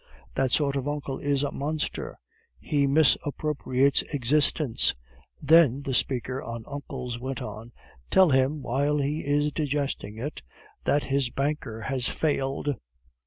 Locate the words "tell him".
8.09-8.63